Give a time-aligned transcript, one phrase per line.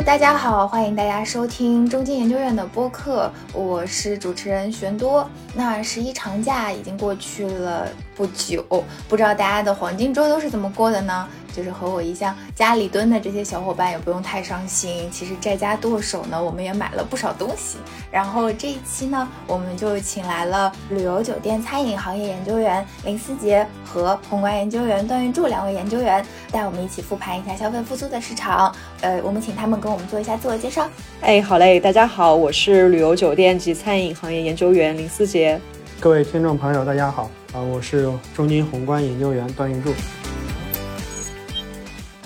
[0.00, 5.28] 大家好，欢迎大家收听中金研究院的播客，我是主持人玄多。
[5.54, 7.86] 那十一长假已经过去了
[8.16, 8.64] 不久，
[9.08, 11.28] 不知道大家的黄金周都是怎么过的呢？
[11.54, 15.08] 就是和我一样家里蹲的这些小伙伴也不用太伤心。
[15.10, 17.78] 其实在家剁手呢，我们也买了不少东西。
[18.10, 28.74] 然后这一期呢，我们就请来了旅游酒店餐饮行业研究员林思杰和宏观研究员段玉柱两位研究员，带我们一起复盘一下消费复苏的市场。
[29.00, 30.88] 呃，我们请他们跟我们做一下自我介绍。
[31.20, 35.60] 哎，好嘞，大家好，我是旅游酒店及餐饮行业研究员林思杰。
[36.00, 39.92] 各位听众朋友，大家好啊，我是中金宏观研究员段玉柱。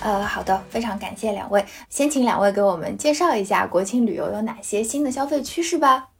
[0.06, 1.64] 呃，好的，非常感谢两位。
[1.88, 6.10] 先请两位给我们介绍一下国庆旅游有哪些新的消费趋势吧。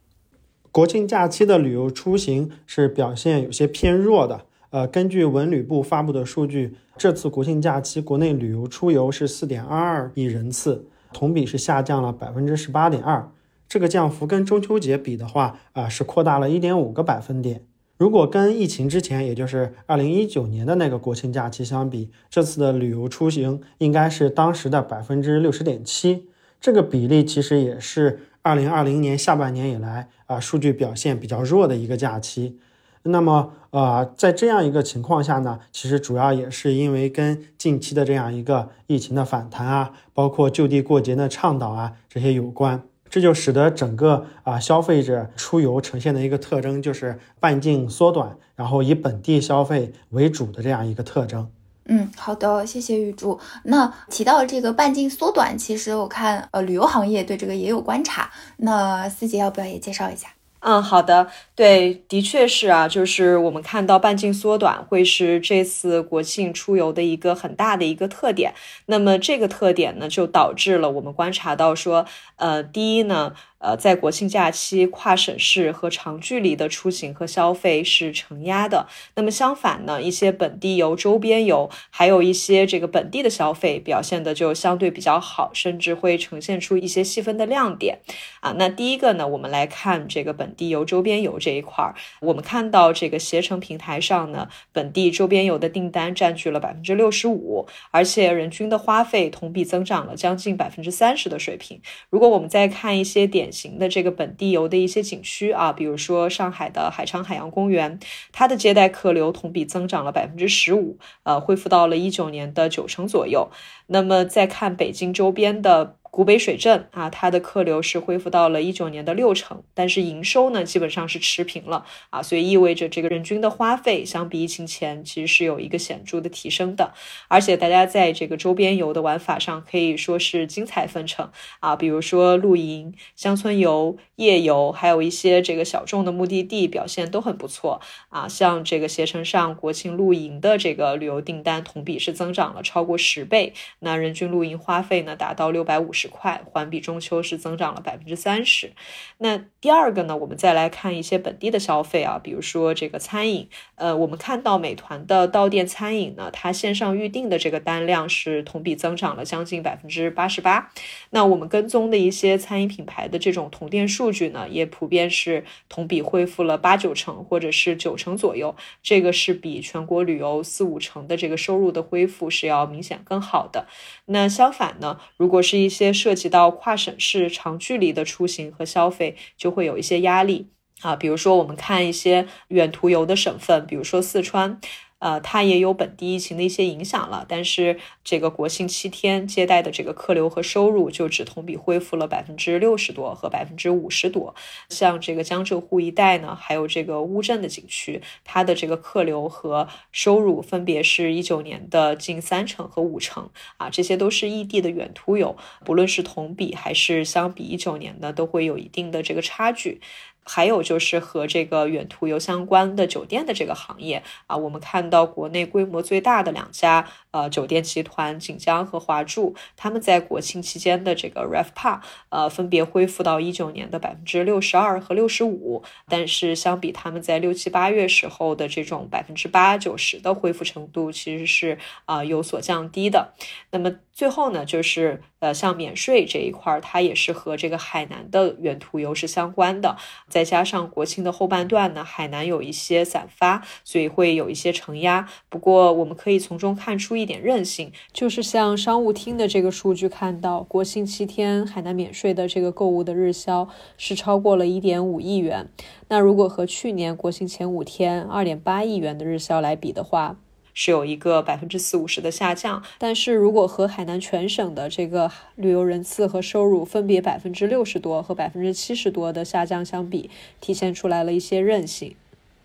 [0.73, 4.41] 国庆假期的旅游出行是表现有些偏弱的。
[4.71, 13.31] 呃，根据文旅部发布的数据，这次国庆假期国内旅游出游是四点二二亿人次，同比是下降了百分之十八点二。
[13.69, 17.63] 这个降幅跟中秋节比的话，啊，是扩大了一点五个百分点。
[17.97, 26.27] 如果跟疫情之前，也就是二零一九年的那个国庆假期相比，这次的旅游出行应该是当时的百分之六十点七。
[26.61, 32.59] 这个比例其实也是二零二零年下半年以来啊数据表现比较弱的一个假期。
[33.03, 42.83] 那么，呃，在这样一个情况下呢，其实主要也是因为跟近期的这样一个疫情的反弹啊，包括就地过节的倡导啊这些有关。
[43.09, 51.49] 这就使得整个啊消费者出游呈现的一个特征就是半径缩短，然后以本地消费为主的这样一个特征。
[51.89, 53.39] 嗯，好的，谢谢玉柱。
[53.63, 58.29] 那提到这个半径缩短，其实我看呃旅游行业对这个也有观察。
[58.57, 60.27] 那思杰要不要也介绍一下？
[60.67, 68.53] 嗯，好的，对，的确是啊，就是我们看到半径缩短会是这次国庆出游的一个很大的一个特点。
[68.87, 72.05] 那么这个特点呢，就导致了我们观察到说，
[72.35, 73.33] 呃，第一呢。
[73.59, 78.87] 呃，在国庆假期，跨省市和长距离的出行和消费是承压的。
[79.15, 87.97] 那么相反呢，一些本地游、周边游，还有一些这个本地的消费表现的就相对比较好，甚至会呈现出一些细分的亮点。
[88.41, 101.81] 啊，那第一个呢，我们来看这个本地游、周边游这一块儿，我们看到这个携程平台上呢，本地周边游的订单占据了百分之六十五，而且人均的花费同比增长了将近百分之三十的水平。
[102.11, 103.46] 如果我们再看一些点。
[103.47, 107.97] 典型的这个本地游的一些景区啊，比如说上海的海昌海洋公园，
[108.33, 113.49] 它的接待客流同比增长了百分之十五，呃，恢复到了一九年的九成左右。
[113.85, 115.96] 那么再看北京周边的。
[116.09, 126.93] 古北水镇啊，它的客流是恢复到了一九年的六成，但是营收呢基本上是持平了啊，所以意味着这个人均的花费相比疫情前其实是有一个显著的提升的，
[127.27, 131.29] 而且大家在这个周边游的玩法上可以说是精彩纷呈
[131.59, 137.79] 啊，比如说露营、乡村游、夜游，还有一些这个小众的目的地表现都很不错
[138.09, 146.06] 啊，像这个携程上国庆露营的这个旅游订单同比是增长了超过十倍，那人均露营花费呢达到六百五十。
[146.07, 148.71] 块环比中秋是增长了百分之三十。
[149.19, 160.71] 那第二个呢，我们再来看一些本地的消费啊，比如说这个餐饮，呃，我们看到美团的到店餐饮呢，它线上预订的这个单量是同比增长了将近百分之八十八。
[161.09, 173.67] 那我们跟踪的一些餐饮品牌的这种同店数据呢，也普遍是同比恢复了八九成或者是九成左右，这个是比全国旅游四五成的这个收入的恢复是要明显更好的。
[174.05, 180.47] 那相反呢，如果是一些涉及到跨省市长距离的出行和消费，就会有一些压力
[180.81, 180.95] 啊。
[180.95, 184.59] 比如说，我们看一些远途游的省份，比如说四川。
[184.99, 194.33] 呃，它也有本地疫情的一些影响了，但是这个国庆七天接待的这个客流和收入就只同比恢复了百分之六十多和百分之五十多。
[194.69, 209.79] 像这个江浙沪一带呢，还有这个乌镇的景区，它的这个客流和收入分别是一九年的近三成和五成啊，这些都是异地的远途游，不论是同比还是相比一九年呢，都会有一定的这个差距。
[210.27, 221.79] 还有就是和这个远途游相关的酒店的这个行业啊，我们看到国内规模最大的两家呃酒店集团锦江和华住，他们在国庆期间的这个 RevPAR
[222.09, 233.13] 呃分别恢复到一九年的百分之六十二和六十五，但是相比他们在六七八月时候的这种百分之八九十的恢复程度，其实是啊有所降低的。
[233.51, 239.77] 那么最后呢，就是呃像免税这一块，它也是和这个海南的远途游是相关的。
[240.17, 245.07] 再加上国庆的后半段呢，海南有一些散发，所以会有一些承压。
[245.29, 253.47] 不过我们可以从中看出一点韧性，就是像商务厅的这个数据看到，国庆七天海南免税的这个购物的日销
[253.77, 255.51] 是超过了一点五亿元。
[255.89, 260.17] 那如果和去年国庆前五天二点八亿元的日销来比的话，
[260.59, 270.09] 是有一个百分之四五十的下降，但是如果和海南全省的这个旅游人次和收入分别百分之六十多和百分之七十多的下降相比，
[270.41, 271.95] 体现出来了一些韧性。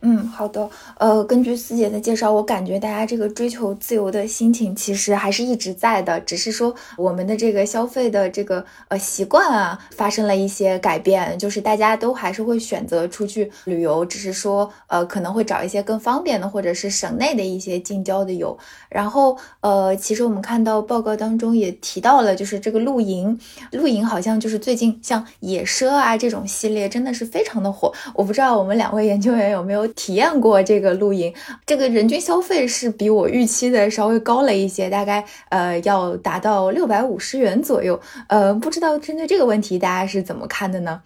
[0.04, 0.68] 嗯，好的。
[0.98, 18.58] 呃，根据四姐的介绍，我感觉大家这个追求自由的心情其实还是一直在的，只是说我们的这个消费的这个呃习惯啊发生了一些改变，就是大家都还是会选择出去旅游，只是说呃可能会找一些更方便的或者是省内的一些近郊的游。
[18.88, 23.38] 然后呃，其实我们看到报告当中也提到了，就是这个露营，
[23.70, 27.92] 露营好像就是最近像野奢啊这种系列真的是非常的火。
[28.14, 29.91] 我不知道我们两位研究员有没有。
[29.94, 31.32] 体验过这个露营，
[31.66, 38.00] 这个人均消费是比我预期的稍微高了一些，大概呃要达到六百五十元左右。
[38.28, 41.02] 呃，不知道针对这个问题大家是怎么看的呢？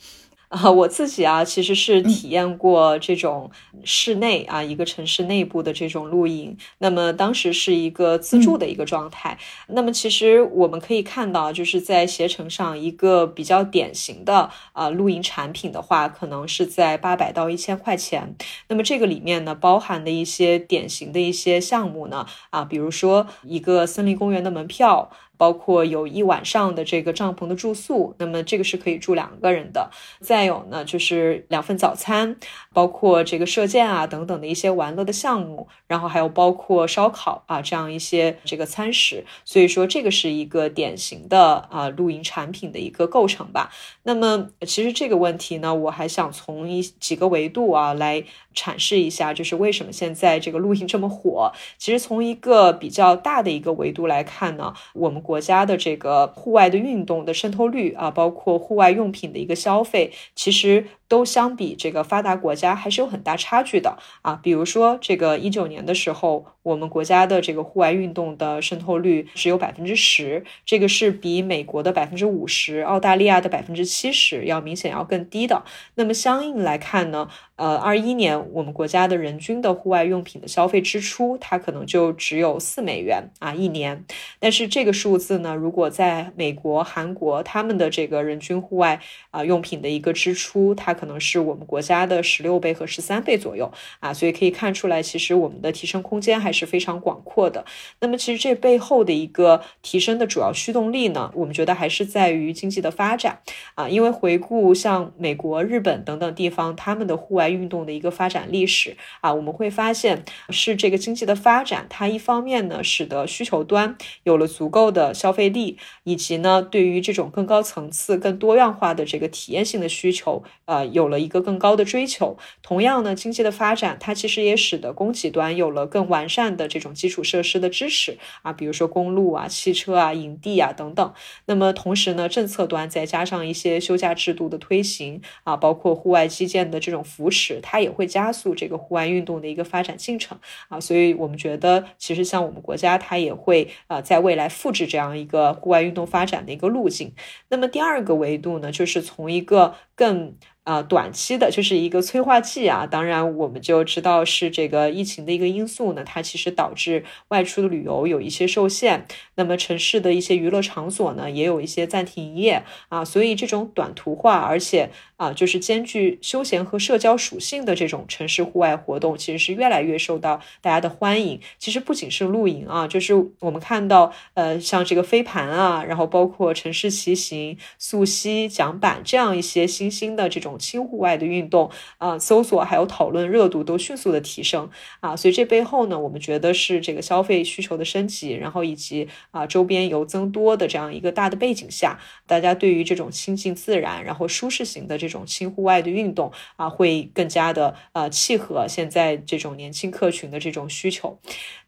[0.48, 3.50] 啊，我自己啊，其实是体验过这种
[3.82, 6.56] 室内啊，一个城市内部的这种露营。
[6.78, 9.37] 那么当时是一个自助的一个状态。
[9.69, 18.37] 那么其实我们可以看到，就是在携程上一个比较典型的啊露营产品的话，可能是在八百到一千块钱。
[18.69, 25.10] 那么这个里面呢，包含的一些典型的一些项目呢，啊，比如说一个森林公园的门票。
[25.36, 29.90] 包括有一晚上的这个帐篷的住宿，那么这个是可以住两个人的。
[30.20, 32.36] 再有呢，就是两份早餐，
[32.72, 39.24] 包括这个射箭啊等等的一些玩乐的项目，然后还有包括烧烤啊这样一些这个餐食。
[39.44, 43.70] 所以说，这个是一个典型的啊露营产品的一个构成吧。
[44.04, 48.24] 那么，其实这个问题呢，我还想从一几个维度啊来
[48.54, 51.52] 阐释一下，就是为什么现在这个露营这么火。
[51.76, 55.22] 其实从一个比较大的一个维度来看呢，我们。
[55.26, 60.87] 国家的这个户外的运动的渗透率啊，包括户外用品的一个消费，其实。
[61.08, 75.62] 都相比这个发达国家还是有很大差距的啊，比如说这个一九年的时候，我们国家的这个户外运动的渗透率只有百分之十，这个是比美国的百分之五十、澳大利亚的百分之七十要明显要更低的。
[75.94, 84.04] 那么相应来看呢，呃，二一年我们国家的人均的户外用品的消费支出，它可能就只有四美元啊一年。
[84.40, 88.98] 但是这个数字呢，如果在美国、韩国他们的这个人均户外
[89.30, 93.70] 啊用品的一个支出，它可能是我们国家的十六倍和十三倍左右
[94.00, 97.64] 啊，所以可以看出来，其实我们的提升空间还是非常广阔的。
[98.00, 103.40] 那么，其实这背后的一个提升的主要驱动力呢，我们觉得还是在于经济的发展
[103.74, 103.88] 啊。
[103.88, 120.86] 因为回顾像美国、日本等等地方，他们的户外运动的一个发展历史啊，我们会发现是这个经济的发展，它一方面呢，使得需求端有了足够的消费力，以及呢，对于这种更高层次、更多样化的这个体验性的需求，呃。
[120.86, 131.14] 有了一个更高的追求，同样呢，经济的发展它其实也使得供给端有了更完善的这种基础设施的支持啊，比如说公路啊、汽车啊、营地啊等等。
[131.46, 140.78] 那么同时呢，政策端再加上一些休假制度的推行啊，包括户外基建的这种扶持，它也会加速这个户外运动的一个发展进程啊。
[140.78, 147.14] 所以我们觉得，其实像我们国家，它也会啊，在未来复制这样一个户外运动发展的一个路径。
[147.49, 150.35] 那么第二个维度呢，就是从一个更
[150.66, 152.85] 啊，短期的就是一个催化剂啊。
[152.85, 159.06] 当然，我们就知道是这个疫情的一个因素呢，它其实导致外出的旅游有一些受限。
[159.37, 163.04] 那么城市的一些娱乐场所呢，也有一些暂停营业啊。
[163.04, 171.40] 所以这种短途化，而且啊，就是兼具休闲和社交属性的这种城市户外活动，其实是越来越受到大家的欢迎。
[171.61, 180.55] 其实不仅是露营啊，就是我们看到呃，像这个飞盘啊，然后包括城市骑行、溯溪、桨板这样一些新兴的这种。
[180.58, 184.70] 轻户外的运动啊，搜索还有讨论热度都迅速的提升
[185.00, 201.18] 啊，所以这背后呢，我们觉得是这个消费需求的升级，然后以及啊周边游增多的这样一个大的背景下，大家对于这种亲近自然，然后舒适型的这种轻户外的运动啊，会更加的呃契合现在这种年轻客群的这种需求。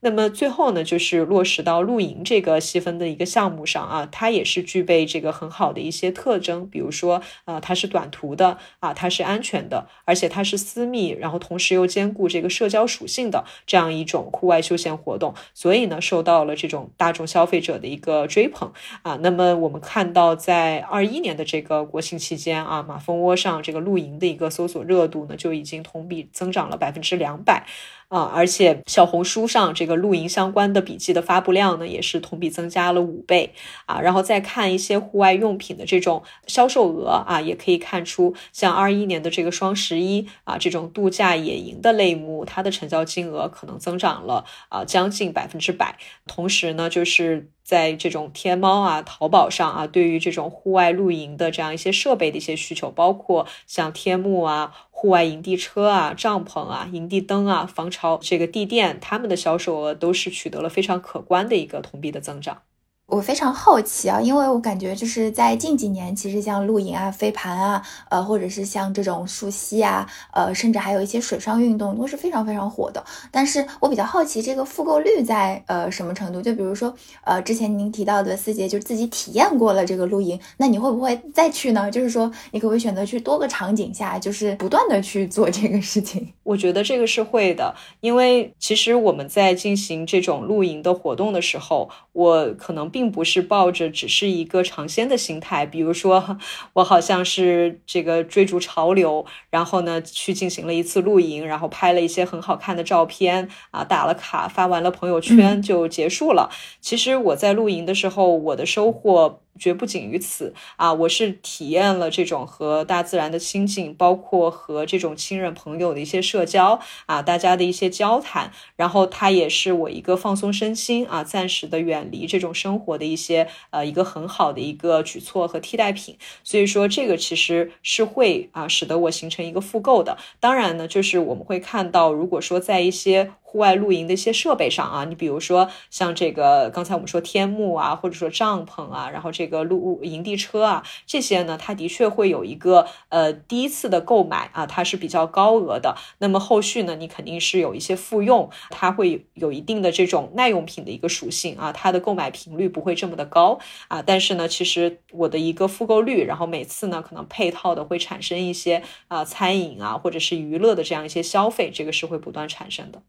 [0.00, 8.58] 那么最后呢，就是落实到露营这个细分的一个项目上啊，它也是具备这个很好的一些特征，比如说啊，它是短途的。
[8.80, 19.18] 啊，它是安全的，而且它是私密，然后同时又兼顾这个社交属性的这样一种户外休闲活动，所以呢，受到了这种大众消费者的一个追捧啊。
[19.22, 27.66] 那么我们看到，在二一年的这个国庆期间啊，马蜂窝上这个露营的一个搜索热度呢，就已经同比增长了百分之两百。
[28.08, 33.52] 啊，而且小红书上这个露营相关的笔记的发布量呢，也是同比增加了五倍
[33.84, 34.00] 啊。
[34.00, 45.98] 然后再看一些户外用品的这种销售额啊，也可以看出，像二一年的这个双十一啊，这种度假野营的类目，它的成交金额可能增长了啊，将近百分之百。
[46.26, 54.72] 同时呢，就是在这种天猫啊、淘宝上啊，对于这种户外露营的这样一些设备的一些需求，包括像天幕啊。
[54.90, 62.62] 户外营地车啊、帐篷啊、营地灯啊、防潮这个地垫，他们的销售额都是取得了非常可观的一个同比的增长。
[63.08, 73.02] 我非常好奇啊，因为我感觉就是在近几年，其实像露营啊、飞盘啊，呃，或者是像这种溯溪啊，呃，甚至还有一些水上运动都是非常非常火的。
[73.30, 76.42] 但是我比较好奇这个复购率在呃什么程度？
[76.42, 81.90] 就比如说，呃，之前您提到的思杰就自己体验过了这个露营，那你会不会再去呢？
[81.90, 86.34] 就是说，你可不可以选择去多个场景下，就是不断的去做这个事情？
[86.42, 96.36] 我觉得这个是会的，因为其实我们在进行这种露营的活动的时候，我可能并不是抱着只是一个尝鲜的心态，比如说
[96.72, 106.50] 我好像是这个追逐潮流，然后呢去进行了一次露营，然后拍了一些很好看的照片啊，打了卡发完了朋友圈就结束了。
[106.80, 109.42] 其实我在露营的时候，我的收获。
[109.58, 110.92] 绝不仅于此啊！
[110.92, 126.16] 我是体验了这种和大自然的亲近，包括和这种亲人朋友的一些社交啊，大家的一些交谈，然后它也是我一个放松身心啊，暂时的远离这种生活的一些呃一个很好的一个举措和替代品。
[126.44, 130.16] 所以说这个其实是会啊使得我形成一个复购的。
[130.40, 133.32] 当然呢，就是我们会看到，如果说在一些。
[133.50, 145.96] 户外露营的一些设备上啊，你比如说像这个刚才我们说天幕啊，或者说帐篷啊，然后这个露营地车啊，这些呢，它的确会有一个呃第一次的购买啊，它是比较高额的。
[146.18, 154.02] 那么后续呢，你肯定是有一些复用，它会有一定的这种耐用品的一个属性啊，它的购买频率不会这么的高啊。
[154.02, 163.00] 但是呢，其实我的一个复购率，然后每次呢可能配套的会产生一些啊餐饮啊或者是娱乐的这样一些消费，这个是会不断产生的。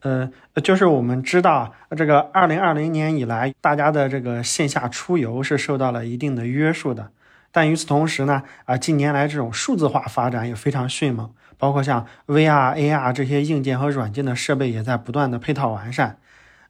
[0.00, 0.30] 呃，
[0.62, 7.10] 就是我们知道，这个二零二零年以来，大家的这个线下出游是受到了一定的约束的。
[7.50, 16.18] 但与此同时呢，啊，近年来这种数字化发展也非常迅猛，包括像 VR、AR 这些硬件和软件的设备也在不断的配套完善。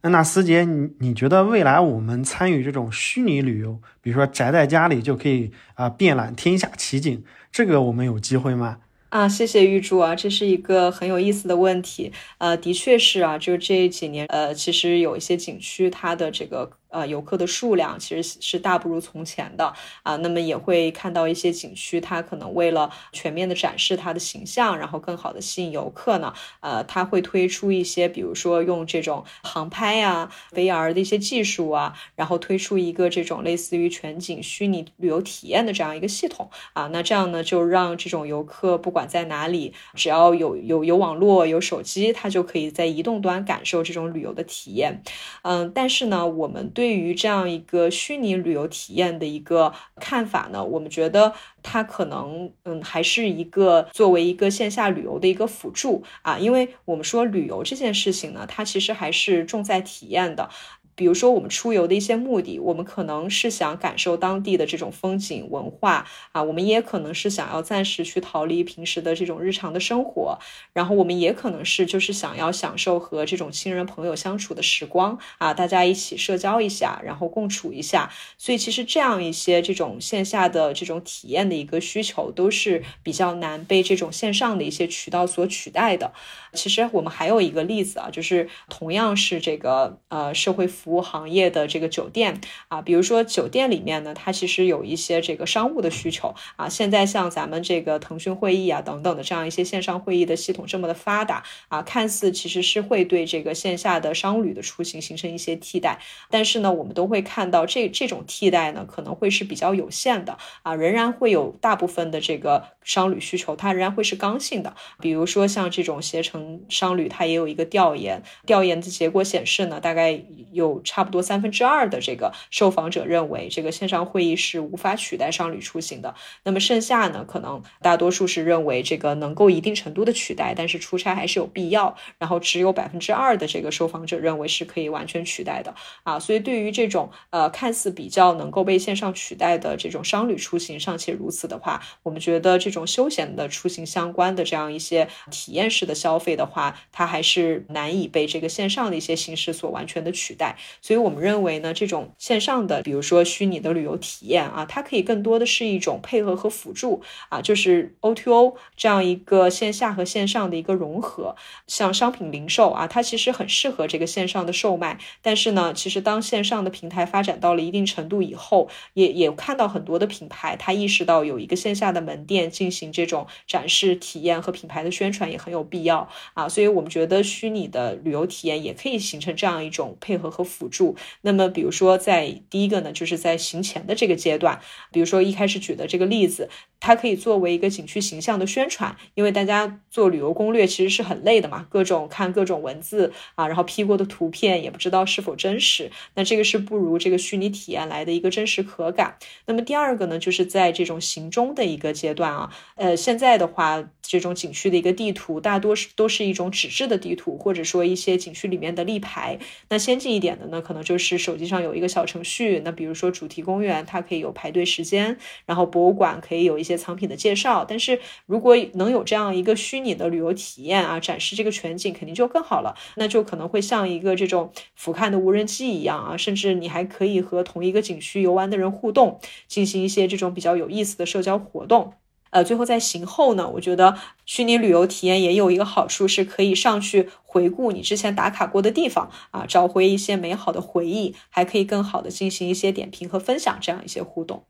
[0.02, 8.78] 那思杰，你你觉得未来我们参与这种虚拟旅游，比如说宅在家里就可以啊遍览天下奇景，这个我们有机会吗？
[9.08, 12.12] 啊，谢谢玉柱啊，这是一个很有意思的问题。
[12.38, 16.70] 呃，的确是啊，就这几年，呃，其实有一些景区，它的这个。
[16.88, 20.16] 呃，游客的数量其实是大不如从前的啊。
[20.16, 36.88] 那么也会看到一些景区，它可能为了全面的展示它的形象，然后更好的吸引游客呢，呃，它会推出一些，比如说用这种航拍啊、VR 的一些技术啊，然后推出一个这种类似于全景虚拟旅游体验的这样一个系统啊。
[36.92, 45.02] 那这样呢，就让这种游客不管在哪里，只要有有有网络、有手机，他就可以在移动端感受这种旅游的体验。
[45.42, 51.32] 嗯，但是呢，我们对对于这样一个虚拟旅游体验的一个看法呢，我们觉得
[51.64, 60.48] 它可能嗯还是一个作为一个线下旅游的一个辅助啊，因为我们说旅游这件事情呢，它其实还是重在体验的。
[60.96, 70.38] 比如说，我们出游的一些目的，我们可能是想感受当地的这种风景文化啊，我们也可能是想要暂时去逃离平时的这种日常的生活，
[70.72, 78.10] 然后我们也可能是就是想要享受和这种亲人朋友相处的时光啊，大家一起社交一下，然后共处一下。
[78.38, 86.12] 所以其实这样一些这种线下的这种体验的一个需求，都是比较难被这种线上的一些渠道所取代的。
[86.54, 96.68] 其实我们还有一个例子啊，就是同样是这个呃社会服务行业的这个酒店啊，比如说酒店里面呢，它其实有一些这个商务的需求啊。
[96.68, 105.98] 现在像咱们这个腾讯会议啊等等的这样一些线上会议的系统这么的发达啊，看似其实是会对这个线下的商旅的出行形成一些替代，
[106.30, 116.36] 但是呢，我们都会看到这这种替代呢可能会是比较有限的啊，仍然会有大部分的这个商旅需求，它仍然会是刚性的，比如说像这种携程。
[116.68, 120.20] 商旅它也有一个调研，调研的结果显示呢，大概
[120.52, 126.14] 有差不多三分之二的这个受访者认为，这个线上会议是无法取代商旅出行的。
[126.44, 131.96] 那么剩下呢，可能大多数是认为这个能够一定程度的取代，但是出差还是有必要。
[132.18, 136.18] 然后只有百分之二的这个受访者认为是可以完全取代的啊。
[136.18, 150.56] 所以对于这种呃看似比较能够被线上取代的这种商旅出行尚且如此的话，我们觉得这种休闲的出行相关的这样一些体验式的消费的话，它还是难以被这个线上的一些形式所完全的取代。
[150.80, 161.34] 所以我们认为呢，这种线上的，比如说虚拟的旅游体验啊，它可以更多的是一种配合和辅助啊，就是 O to O 这样一个线下和线上的一个融合。
[161.66, 180.96] 像商品零售啊，它其实很适合这个线上的售卖，但是呢，其实当线上的平台发展到了一定程度以后，也也看到很多的品牌，它意识到有一个线下的门店进行这种展示、体验和品牌的宣传也很有必要啊，所以我们觉得虚拟的旅游体验也可以形成这样一种配合和辅助。
[181.20, 184.60] 那么，比如说在第一个呢，就是在行前的这个阶段，
[184.90, 186.48] 比如说一开始举的这个例子，
[186.80, 199.18] 它可以作为一个景区形象的宣传，因为大家做旅游攻略其实是很累的嘛，各种看各种文字啊，然后 P 过的图片也不知道是否真实，那这个是不如这个虚拟体验来的一个真实可感。
[199.46, 209.38] 那么第二个呢，就是在这种行中的一个阶段啊，呃，现在的话，这种景区的一个地图大多是都是一种纸质的地图，或者说一些景区里面的立牌。
[209.68, 217.64] 那先进一点的呢，可能就是手机上有一个小程序，那比如说主题公园，它可以有排队时间，然后博物馆可以有一些藏品的介绍。
[217.68, 222.74] 但是如果能有这样一个虚拟的旅游体验啊，展示这个全景，肯定就更好了。
[222.96, 231.94] 那就可能会像一个这种俯瞰的无人机一样啊，甚至你还可以和同一个景区游玩的人互动，进行一些这种比较有意思的社交活动。
[232.30, 244.44] 呃，最后在行后呢，我觉得虚拟旅游体验也有一个好处，是可以上去回顾你之前打卡过的地方啊，找回一些美好的回忆，还可以更好的进行一些点评和分享，这样一些互动。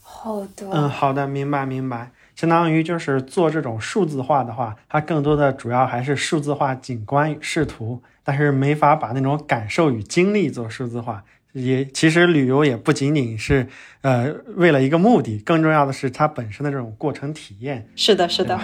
[0.00, 2.12] 好的，嗯，好的，明白明白。
[2.34, 11.24] 相当于就是做这种数字化的话，它更多的主要还是数字化景观与视图，但是没法把那种感受与经历做数字化。
[11.58, 13.68] 也其实旅游也不仅仅是
[14.02, 17.88] 呃为了一个目的，更重要的是它本身的这种过程体验。
[17.96, 18.58] 是的，是的。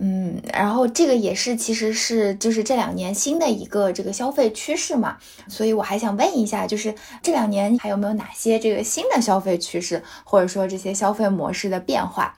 [0.00, 12.36] 嗯，然后这个也是，其实是就是这两年新的一个这个消费趋势嘛，所以我还想问一下，就是这两年还有没有哪些这个新的消费趋势，或者说这些消费模式的变化？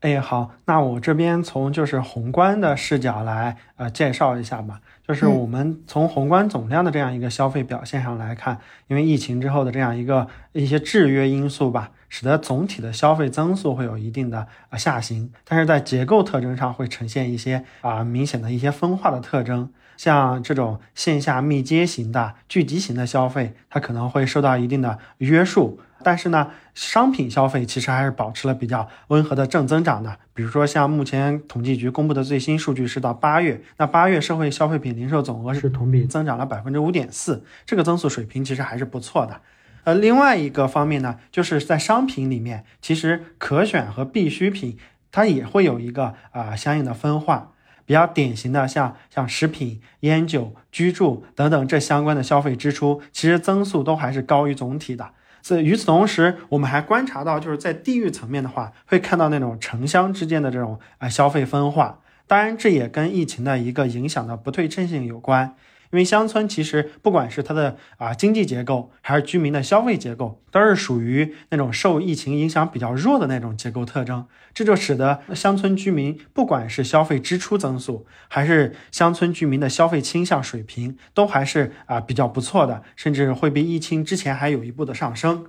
[0.00, 4.80] 哎，好，那我这边从就是宏观的视角来呃介绍一下吧。
[5.10, 19.72] 就是我们从宏观总量的这样一个消费表现上来看，因为疫情之后的这样一个一些制约因素吧，使得总体的消费增速会有一定的啊下行，但是在结构特征上会呈现一些啊明显的一些分化的特征。
[19.96, 25.80] 像这种线下密接型的聚集型的消费，它可能会受到一定的约束。
[26.02, 30.18] 但是呢，商品消费其实还是保持了比较温和的正增长的。
[30.34, 39.40] 比如说，像目前统计局公布的最新数据是到八月，那八月社会消费品零售总额是同比增长了百分之五点四，这个增速水平其实还是不错的。
[39.84, 44.78] 呃，另外一个方面呢，就是在商品里面，其实可选和必需品
[45.10, 47.52] 它也会有一个啊相应的分化。
[47.86, 55.10] 比较典型的，像像食品、烟酒、居住等等这相关的消费支出，其实增速都还是高于总体的。
[55.42, 62.00] 所以与此同时，我们还观察到，就是在地域层面的话，会看到那种城乡之间的这种啊消费分化。
[62.26, 65.56] 当然，这也跟疫情的一个影响的不对称性有关。
[65.92, 85.46] 因为乡村其实不管是它的啊经济结构，还是居民的消费结构，都是属于那种受疫情影响比较弱的那种结构特征，这就使得乡村居民不管是消费支出增速，还是乡村居民的消费倾向水平，都还是啊比较不错的，甚至会比疫情之前还有一步的上升。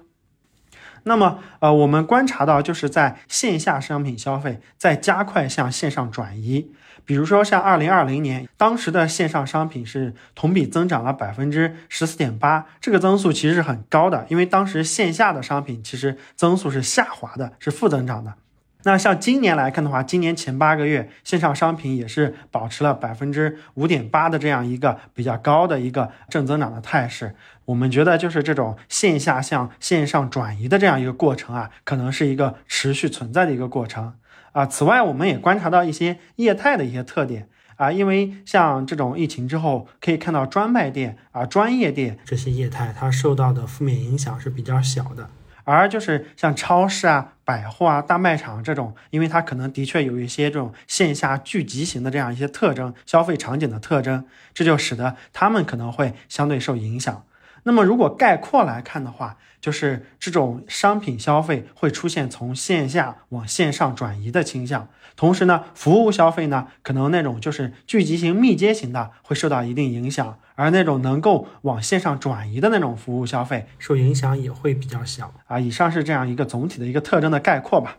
[1.04, 6.72] 那么，呃，我们观察到，就是在线下商品消费在加快向线上转移。
[7.04, 18.36] 比如说，像二零二零年，当时的线上商品是同比增长了百分之十四点八，这个增速其实是很高的，因为当时线下的商品其实增速是下滑的，是负增长的。
[18.84, 27.36] 那像今年来看的话，今年前八个月线上商品也是保持了百分之五点八的这样一个比较高的一个正增长的态势。
[27.66, 34.14] 我们觉得就是这种线下向线上转移的这样一个过程啊，可能是一个持续存在的一个过程。
[34.52, 45.30] 啊，此外，我们也观察到一些业态的一些特点啊，因为像这种疫情之后，可以看到专卖店啊、专业店这些业态，它受到的负面影响是比较小的。
[45.72, 57.26] 而就是像超市啊、百货啊、大卖场这种，因为它可能的确有一些这种线下聚集型的这样一些特征，消费场景的特征，这就使得他们可能会相对受影响。
[57.64, 75.60] 那么如果概括来看的话，就是这种商品消费会出现从线下往线上转移的倾向，同时呢，服务消费呢，可能那种就是聚集型、密接型的会受到一定影响，而那种能够往线上转移的那种服务消费受影响也会比较小啊。
[75.60, 77.98] 以上是这样一个总体的一个特征的概括吧。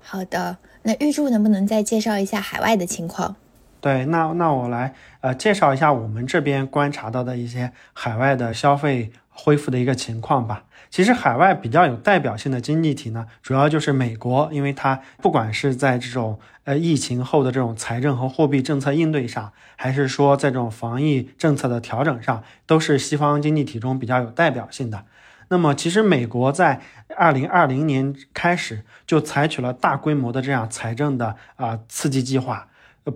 [0.00, 3.36] 好的，那玉柱能不能再介绍一下海外的情况？
[3.80, 9.10] 对，那那我来呃介绍一下我们这边观察到的一些海外的消费
[9.42, 10.64] 恢复的一个情况吧。
[10.90, 25.04] 其实海外比较有代表性的经济体呢，主要就是美国，因为它不管是在这种呃疫情后的这种财政和货币政策应对上，还是说在这种防疫政策的调整上，都是西方经济体中比较有代表性的。
[25.48, 26.80] 那么其实美国在
[27.16, 32.66] 二零二零年开始就采取了大规模的这样财政的啊刺激计划。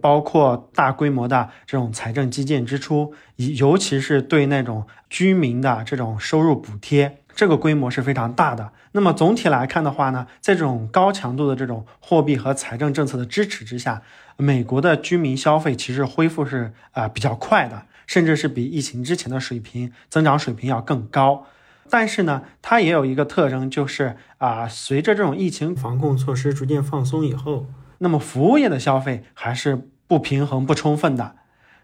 [0.01, 8.73] 包括大规模的这种财政基建支出，尤其是对那种居民的这种收入补贴，这个规模是非常大的。
[8.93, 14.03] 那么总体来看的话呢，在这种高强度的这种货币和财政政策的支持之下，
[14.37, 21.47] 美国的居民消费其实恢复是啊比较快的，甚至是比疫情之前的水平增长水平要更高。
[21.91, 27.67] 但是呢，它也有一个特征，就是啊，随着这种疫情防控措施逐渐放松以后。
[27.99, 31.37] 那么服务业的消费还是不平衡、不充分的，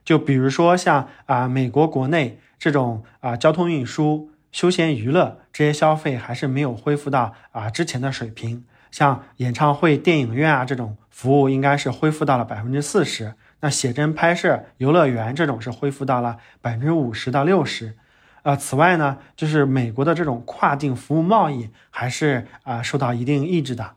[0.05, 8.65] 就比如说像啊美国国内这种啊交通运输、休闲娱乐这些消费还是没有恢复到啊之前的水平。
[8.91, 17.97] 像演唱会、电影院啊这种服务应该是恢复到了百分之四十，那写真拍摄、游乐园这种是恢复到了百分之五十到六十。
[18.43, 23.93] 呃，此外呢，就是美国的这种跨境服务贸易还是啊受到一定抑制的。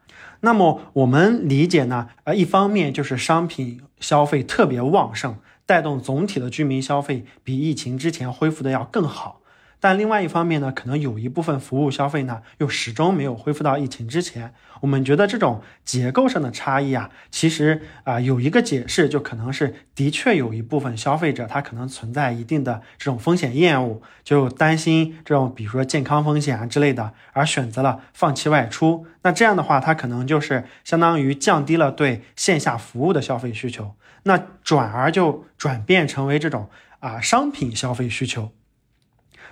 [0.45, 9.39] 那么我们理解呢，呃，一方面就是商品消费特别旺盛，带动总体的居民消费比疫情之前恢复的要更好。
[9.83, 14.53] 但另外一方面呢，可能有一部分服务消费呢，又始终没有恢复到疫情之前。
[14.79, 29.05] 我们觉得这种结构上的差异啊，其实啊有一个解释，就可能是的确有一部分消费者他可能存在一定的这种风险厌恶，就担心这种比如说健康风险啊之类的，而选择了放弃外出。
[29.23, 36.69] 那这样的话，他可能就是相当于降低了对线下服务的消费需求，那转而就转变成为这种
[37.01, 38.53] 啊商品消费需求。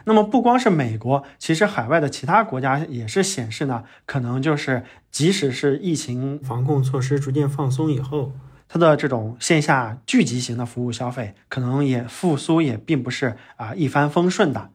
[0.05, 8.31] 那么不光是美国，其实海外的其他国家也是显示呢，可能就是即使是疫情防控措施逐渐放松以后，
[8.67, 14.69] 它的这种线下聚集型的服务消费可能也复苏也并不是啊一帆风顺的。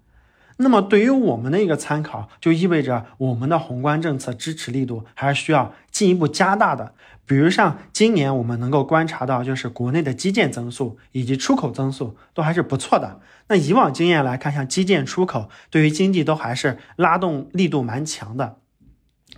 [0.58, 6.94] 那么对于我们的一个参考，就意味着我们的宏观政策支持力度还是需要进一步加大的。
[7.26, 13.20] 比如像今年我们能够观察到，就是国内的基建增速以及出口增速都还是不错的。
[13.48, 18.58] 那以往经验来看，像基建出口对于经济都还是拉动力度蛮强的。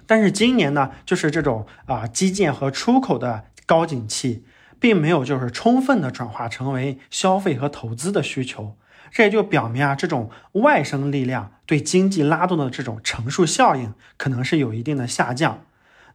[0.06, 4.44] 但是今年呢，就是这种啊基建和出口的高景气，
[4.78, 8.76] 并没有就是充分的转化成为消费和投资的需求。
[9.10, 15.64] 这也就表明啊，这种外生力量对经济拉动的这种乘数效应，可能是有一定的下降。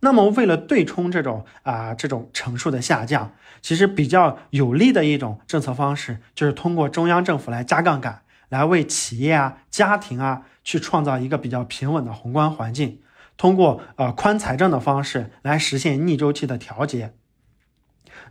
[0.02, 13.00] 那么，为了对冲这种啊这种乘数的下降，其实比较有利的一种政策方式，就是通过中央政府来加杠杆，来为企业啊、家庭啊去创造一个比较平稳的宏观环境，
[13.38, 17.14] 通过呃宽财政的方式来实现逆周期的调节。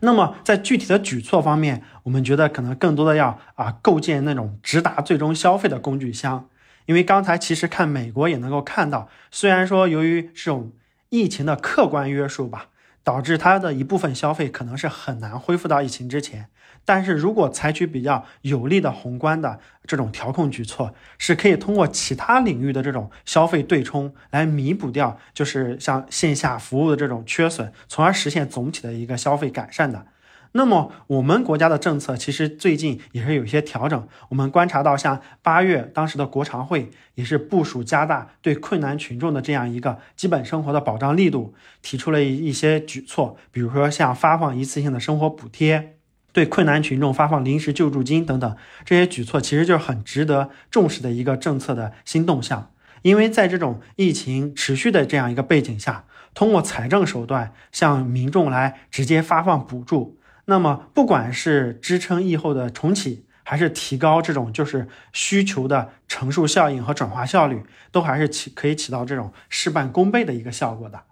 [0.05, 6.49] 那么，在具体的举措方面，我们觉得可能更多的要啊构建那种直达最终消费的工具箱，
[6.87, 10.73] 因为刚才其实看美国也能够看到，虽然说由于这种
[11.11, 12.67] 疫情的客观约束吧，
[13.05, 16.49] 导致它的一部分消费可能是很难恢复到疫情之前。
[16.85, 30.07] 但是如果采取比较有力的宏观的这种调控举措，是可以通过其他领域的这种消费对冲来弥补掉，就是像线下服务的这种缺损，从而实现总体的一个消费改善的。
[30.55, 34.07] 那么我们国家的政策其实最近也是有一些调整。
[34.29, 45.97] 我们观察到，像八月当时的国常会也是部署加大对困难群众的这样一个基本生活的保障力度，提出了一些举措，比如说像发放一次性的生活补贴，
[46.33, 48.57] 对困难群众发放临时救助金等等。
[48.85, 52.71] 这些举措其实就是很值得重视的一个政策的新动向。
[53.03, 60.21] 因为在这种疫情持续的这样一个背景下，通过财政手段向民众来直接发放补助。
[60.45, 71.03] 那么，不管是支撑疫后的重启，还是提高这种就是需求的乘数效应和转化效率，都还是起可以起到这种事半功倍的一个效果的。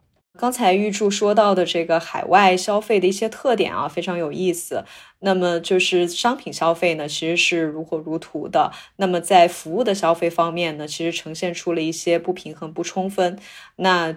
[0.41, 4.83] 刚才玉柱说到的这个海外消费的一些特点啊，非常有意思。
[5.19, 8.73] 那么就是商品消费呢，其实是如火如荼的。
[8.97, 13.39] 那么在服务的消费方面呢，其实呈现出了一些不平衡、不充分。
[13.77, 14.17] 那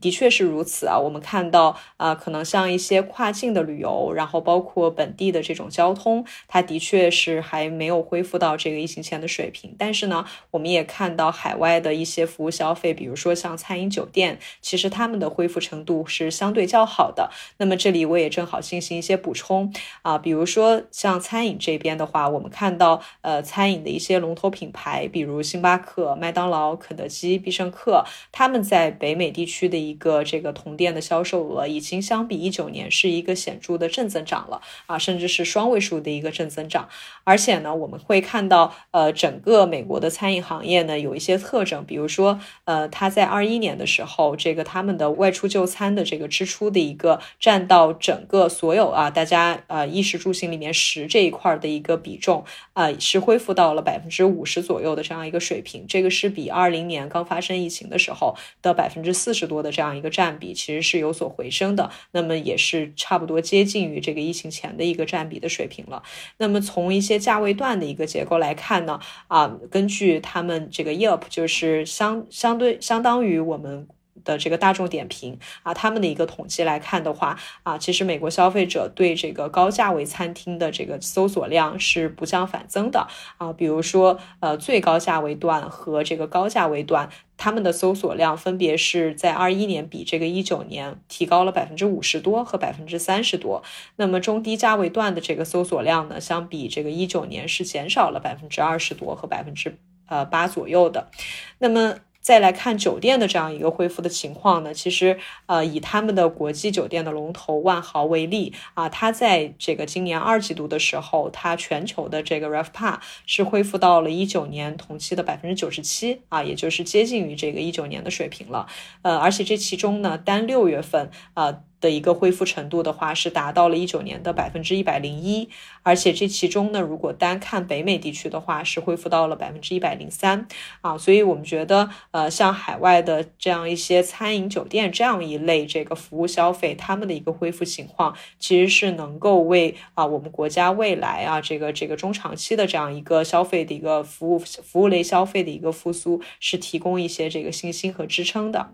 [0.00, 9.74] 的确是如此啊，我们看到啊，可能像一些跨境的旅游，然后包括本地的这种交通，它的确是还没有恢复到这个疫情前的水平。
[9.78, 17.30] 但是呢，我们也看到海外的一些服务消费，比如说像餐饮酒店，其实他们的恢复程度是相对较好的。
[17.58, 29.82] 那么这里我也正好进行一些补充啊，比如说像餐饮这边的话，我们看到呃餐饮的一些龙头品牌，比如星巴克、麦当劳、肯德基、必胜客，他们在北美地区的。
[29.82, 36.88] 一个这个同店的销售额已经相比一九年是一个显著的正增长了啊，甚至是双位数的一个正增长。
[37.24, 55.84] 而且呢，我们会看到，呃，整个美国的餐饮行业呢有一些特征，比如说，呃，它在二一年的时候，这个他们的外出就餐的这个支出的一个占到整个所有啊，大家呃衣食住行里面食这一块的一个比重啊，是恢复到了百分之五十左右的这样一个水平。
[55.88, 59.72] 这个是比二零年刚发生疫情的时候的百分之四十多的。
[59.72, 66.02] 这样一个占比其实是有所回升的，那么也是差不多接近于这个疫情前的一个占比的水平了。
[66.36, 73.88] 那么从一些价位段的一个结构来看呢，啊，根据他们这个 Yelp 就是相相对相当于我们。
[74.24, 83.52] 的这个大众点评啊，他们的一个统计来看的话啊，其实美国消费者对这个高价位餐厅的这个搜索量是不降反增的啊。
[83.52, 87.08] 比如说呃，最高价位段和这个高价位段，
[87.42, 93.64] 他们的搜索量分别是在二一年比这个一九年提高了百分之五十多和百分之三十多。
[93.96, 99.76] 那么中低价位段的这个搜索量呢，相比这个一九年是减少了百分之二十多和百分之
[100.06, 101.10] 呃八左右的。
[101.58, 118.68] 那么再来看酒店的这样一个恢复的情况呢，其实呃以他们的国际酒店的龙头万豪为例啊，它在这个今年二季度的时候，它全球的这个 RevPa 是恢复到了一九年同期的百分之九十七啊，也就是接近于这个一九年的水平了。
[119.02, 121.62] 呃，而且这其中呢，单六月份啊。
[121.82, 125.50] 的一个恢复程度的话，是达到了一九年的百分之一百零一，
[125.82, 130.46] 而且这其中呢，如果单看北美地区的话，是恢复到了百分之一百零三
[130.80, 148.70] 啊，所以我们觉得，呃，像海外的这样一些餐饮酒店这样一类这个服务消费，他们的一个恢复情况，其实是能够为啊我们国家未来啊这个这个中长期的这样一个消费的一个服务服务类消费的一个复苏，是提供一些这个信心和支撑的。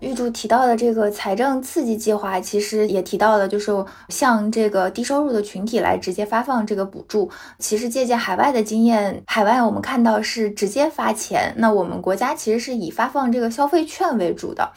[0.00, 3.70] 玉柱提到的这个财政刺激计划，其实也提到了，就是
[4.08, 7.30] 向这个低收入的群体来直接发放这个补助。
[7.58, 14.70] 其实借鉴海外的经验，海外我们看到是直接发钱，那我们国家其实是以发放这个消费券为主的。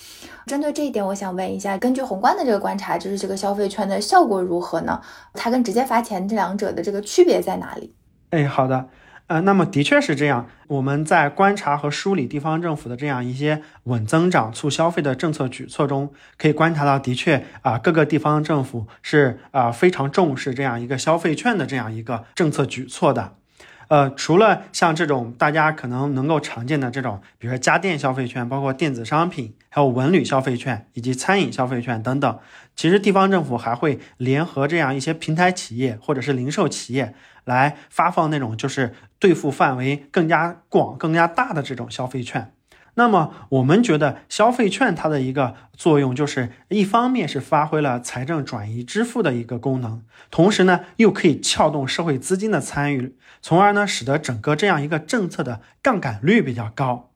[0.45, 4.99] 针对这一点，我想问一下，根据宏观的这个观察，就是这个消费券的效果如何呢？
[5.33, 7.93] 它跟直接发钱这两者的这个区别在哪里？
[8.31, 8.89] 哎，好的。
[9.27, 10.47] 呃，那么的确是这样。
[10.67, 23.35] 我们在观察和梳理地方政府的这样一些稳增长、促消费的政策举措中，可以观察到，的确啊，各个地方政府是啊非常重视这样一个消费券的这样一个政策举措的。
[23.87, 32.39] 呃，除了像这种大家可能能够常见的这种，比如说家电消费券，包括电子商品，还有文旅消费券以及餐饮消费券等等，
[32.75, 37.13] 其实地方政府还会联合这样一些平台企业或者是零售企业。
[37.45, 42.51] 来发放那种就是兑付范围更加广、更加大的这种消费券。
[42.95, 57.11] 那么我们觉得消费券它的一个作用，就是一方面是发挥了财政转移支付的一个功能，同时呢又可以撬动社会资金的参与，从而呢使得整个这样一个政策的杠杆率比较高。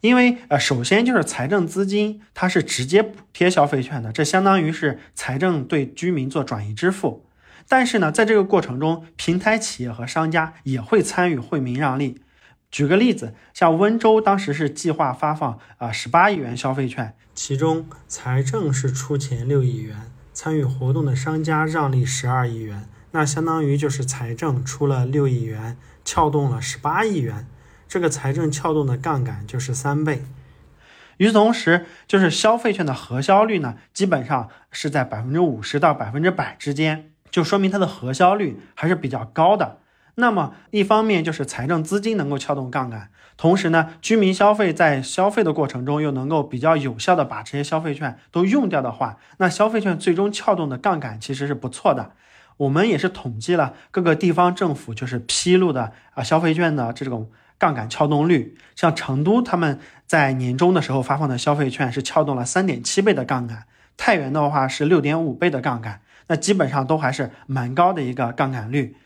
[0.00, 7.26] 因为呃，首先就是财政资金它是直接补贴消费券的，这相当于是财政对居民做转移支付。
[7.68, 12.20] 但是呢，在这个过程中，平台企业和商家也会参与惠民让利。
[12.70, 27.46] 举个例子，像温州当时是计划发放啊十八亿元消费券，其中财政是出钱六亿元，参与活动的商家让利十二亿元，那相当于就是财政出了六亿元，撬动了十八亿元，
[27.88, 30.24] 这个财政撬动的杠杆就是三倍。
[31.18, 37.12] 与此同时，就是消费券的核销率呢，基本上是在百分之五十到百分之百之间。
[37.34, 39.78] 就说明它的核销率还是比较高的。
[40.14, 52.12] 那么一方面就是财政资金能够撬动杠杆，同时呢，居民消费在消费的过程中又能够比较有效的把这些消费券都用掉的话，那消费券最终撬动的杠杆其实是不错的。
[52.58, 63.64] 我们也是统计了各个地方政府就是披露的啊消费券的这种杠杆撬动率，像成都他们在年终的时候发放的消费券是撬动了三点七倍的杠杆，
[63.96, 68.96] 太原的话是六点五倍的杠杆，那基本上都还是蛮高的一个杠杆率。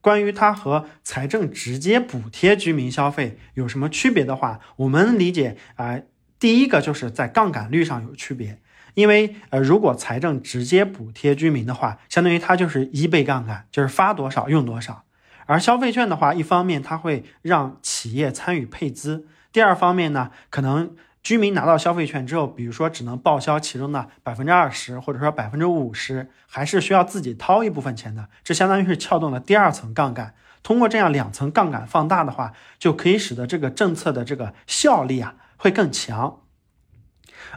[0.00, 6.00] 关于它和财政直接补贴居民消费有什么区别的话，我们理解啊，
[6.40, 8.58] 第一个就是在杠杆率上有区别。
[8.94, 15.04] 因为呃，如果财政直接补贴居民的话，相当于它就是一倍杠杆，就是发多少用多少。
[15.46, 28.28] 而消费券的话，一方面它会让企业参与配资，第二方面呢，可能居民拿到消费券之后，比如说只能报销其中的百分之二十，或者说百分之五十，还是需要自己掏一部分钱的。
[28.42, 30.34] 这相当于是撬动了第二层杠杆。
[30.64, 36.40] 通过这样两层杠杆放大的话，就可以使得这个政策的这个效力啊会更强。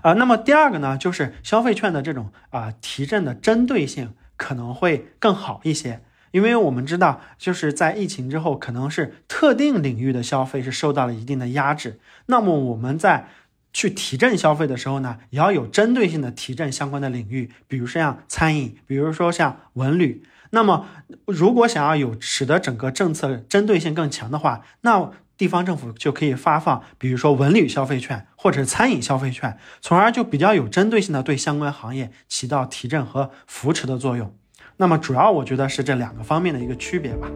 [0.02, 6.02] 啊，那么第二个呢，就是消费券的这种啊提振的针对性可能会更好一些，
[6.32, 12.00] 因为我们知道，就是在疫情之后，可能是特定领域的消费是受到了一定的压制。
[12.26, 13.28] 那么我们在
[13.76, 20.24] 去提振消费的时候呢，也要有针对性的提振相关的领域，比如说像餐饮，比如说像文旅。
[20.52, 20.88] 那么
[21.26, 34.34] 如果想要有使得整个政策针对性更强的话，那地方政府就可以发放，比如说文旅消费券或者是餐饮消费券，从而就比较有针对性的对相关行业起到提振和扶持的作用。
[34.78, 37.28] 那么主要我觉得是这两个方面的一个区别吧。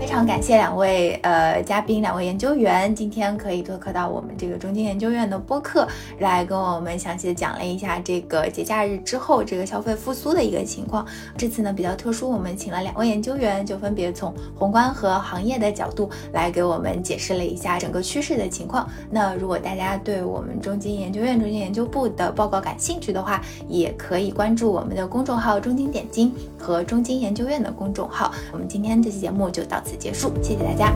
[0.00, 5.86] 非常感谢两位呃嘉宾，两位研究员，今天可以做客到我们这个中金研究院的播客，
[6.20, 11.06] 来跟我们详细的讲了一下这个节假日之后这个消费复苏的一个情况。
[11.36, 18.88] 这次呢比较特殊，我们请了两位研究员，就分别从宏观和行业的角度来给我们解释了一下整个趋势的情况。
[19.10, 28.32] 那如果大家对我们中金研究院、中金研究部的报告感兴趣的话，也可以关注我们的公众号“中金点金”和中金研究院的公众号。
[28.50, 29.96] 我们今天这期节目就到此此。
[29.96, 30.94] 结束，谢谢大家。